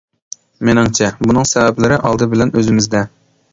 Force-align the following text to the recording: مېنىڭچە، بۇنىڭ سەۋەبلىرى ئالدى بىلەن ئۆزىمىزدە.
مېنىڭچە، 0.69 1.09
بۇنىڭ 1.27 1.47
سەۋەبلىرى 1.51 2.01
ئالدى 2.09 2.31
بىلەن 2.35 2.57
ئۆزىمىزدە. 2.57 3.07